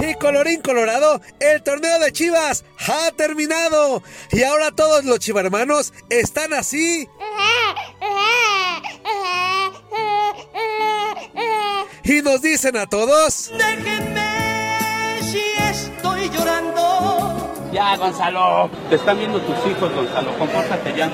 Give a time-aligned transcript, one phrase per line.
[0.00, 4.02] Y colorín colorado, el torneo de Chivas ha terminado.
[4.30, 7.08] Y ahora todos los chivarmanos están así.
[12.04, 13.50] Y nos dicen a todos...
[13.52, 17.27] Déjenme si estoy llorando.
[17.72, 18.70] Ya, Gonzalo.
[18.88, 20.36] Te están viendo tus hijos, Gonzalo.
[20.38, 21.10] Compórtate ya.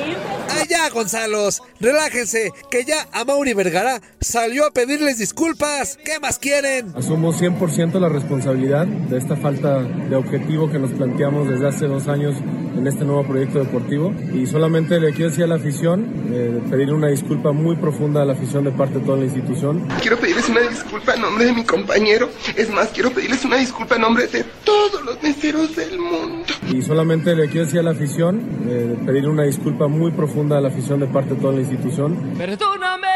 [0.60, 5.98] Allá, Gonzalos, relájense, que ya a Mauri Vergara salió a pedirles disculpas.
[6.04, 6.92] ¿Qué más quieren?
[6.96, 12.06] Asumo 100% la responsabilidad de esta falta de objetivo que nos planteamos desde hace dos
[12.06, 12.36] años
[12.76, 14.14] en este nuevo proyecto deportivo.
[14.32, 18.24] Y solamente le quiero decir a la afición, eh, pedir una disculpa muy profunda a
[18.24, 19.88] la afición de parte de toda la institución.
[20.00, 22.30] Quiero pedirles una disculpa en nombre de mi compañero.
[22.56, 26.43] Es más, quiero pedirles una disculpa en nombre de todos los meseros del mundo.
[26.74, 30.60] Y solamente le quiero decir a la afición, eh, pedir una disculpa muy profunda a
[30.60, 32.34] la afición de parte de toda la institución.
[32.36, 33.06] Perdóname,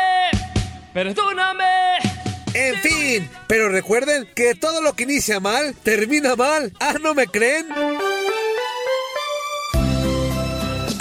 [0.95, 1.65] perdóname.
[2.55, 6.73] En fin, pero recuerden que todo lo que inicia mal, termina mal.
[6.79, 7.67] Ah, ¿no me creen?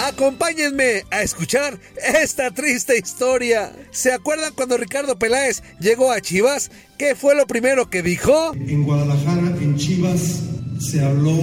[0.00, 1.78] Acompáñenme a escuchar
[2.20, 3.72] esta triste historia.
[3.92, 6.72] ¿Se acuerdan cuando Ricardo Peláez llegó a Chivas?
[6.98, 8.52] ¿Qué fue lo primero que dijo?
[8.54, 10.42] En Guadalajara, en Chivas,
[10.80, 11.36] se habló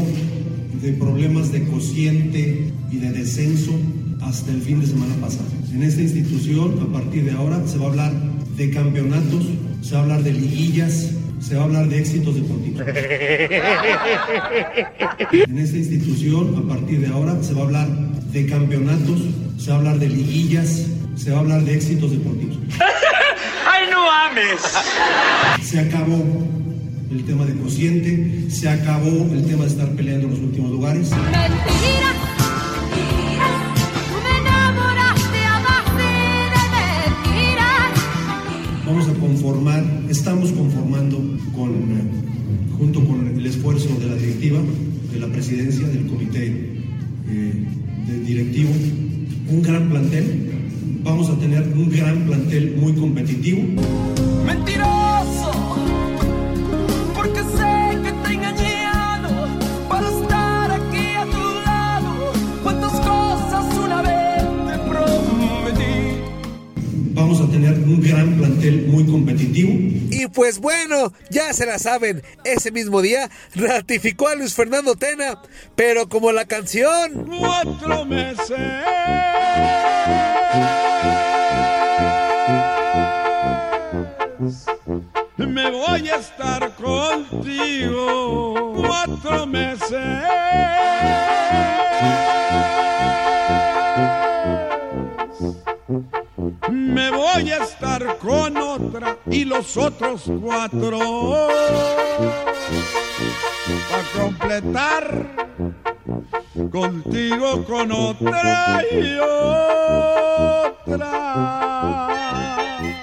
[0.82, 3.72] de problemas de cociente y de descenso
[4.22, 5.46] hasta el fin de semana pasado.
[5.74, 8.12] En esta institución, a partir de ahora, se va a hablar
[8.58, 9.46] de campeonatos,
[9.82, 12.82] se va a hablar de liguillas, se va a hablar de éxitos deportivos.
[15.32, 17.88] En esta institución, a partir de ahora, se va a hablar
[18.32, 19.22] de campeonatos,
[19.58, 22.58] se va a hablar de liguillas, se va a hablar de éxitos deportivos.
[23.72, 24.62] ¡Ay, no ames!
[25.62, 26.24] Se acabó
[27.16, 31.10] el tema de cociente, se acabó el tema de estar peleando en los últimos lugares.
[31.12, 32.10] Mentira,
[34.10, 36.12] tú me enamoraste a base
[36.54, 37.94] de mentiras.
[38.86, 41.18] Vamos a conformar, estamos conformando
[41.56, 41.72] con,
[42.78, 44.60] junto con el esfuerzo de la directiva,
[45.14, 47.64] de la presidencia, del comité eh,
[48.08, 48.72] del directivo,
[49.50, 50.52] un gran plantel.
[51.04, 53.62] Vamos a tener un gran plantel muy competitivo.
[54.46, 55.05] Mentiroso,
[68.06, 69.72] gran plantel muy competitivo.
[70.12, 75.42] Y pues bueno, ya se la saben, ese mismo día ratificó a Luis Fernando Tena,
[75.76, 77.26] pero como la canción...
[77.40, 78.60] Cuatro meses.
[85.38, 90.00] Me voy a estar contigo cuatro meses.
[97.06, 100.98] Me voy a estar con otra y los otros cuatro.
[103.92, 105.75] Para completar
[106.72, 109.18] contigo con otra y
[110.78, 111.12] otra.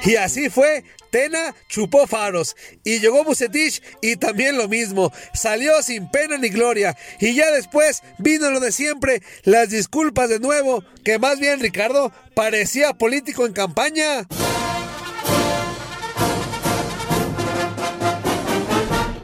[0.05, 6.11] Y así fue, Tena chupó faros y llegó Bucetich y también lo mismo, salió sin
[6.11, 11.19] pena ni gloria y ya después vino lo de siempre, las disculpas de nuevo, que
[11.19, 14.27] más bien Ricardo parecía político en campaña.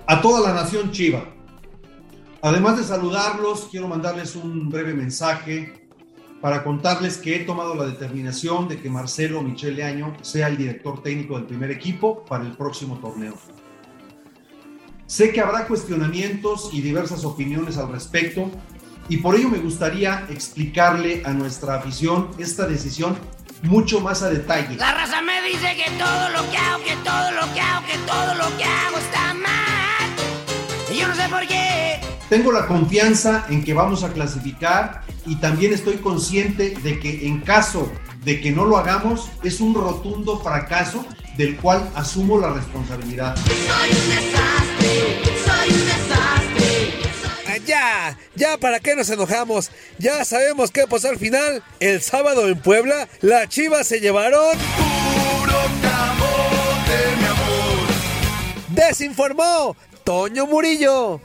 [0.08, 1.38] a toda la nación Chiva.
[2.41, 5.88] Además de saludarlos, quiero mandarles un breve mensaje
[6.41, 11.03] para contarles que he tomado la determinación de que Marcelo Michele Año sea el director
[11.03, 13.34] técnico del primer equipo para el próximo torneo.
[15.06, 18.50] Sé que habrá cuestionamientos y diversas opiniones al respecto
[19.08, 23.17] y por ello me gustaría explicarle a nuestra afición esta decisión
[23.62, 24.76] mucho más a detalle.
[24.76, 27.99] La raza me dice que todo lo que hago, que todo lo que hago, que
[28.06, 30.11] todo lo que hago está mal.
[30.93, 31.68] Y yo no sé por qué.
[32.28, 37.40] Tengo la confianza en que vamos a clasificar y también estoy consciente de que en
[37.40, 37.90] caso
[38.22, 41.06] de que no lo hagamos es un rotundo fracaso
[41.38, 43.34] del cual asumo la responsabilidad.
[43.36, 46.90] Soy un desastre, soy un desastre.
[47.46, 49.70] Ah, Ya, ya, ¿para qué nos enojamos?
[49.98, 51.62] Ya sabemos qué pasó al final.
[51.81, 54.58] El sábado en Puebla, las chivas se llevaron...
[54.76, 57.88] Puro camote, mi amor.
[58.74, 59.74] Les informó
[60.08, 61.20] Toño Murillo.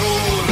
[0.00, 0.51] Puro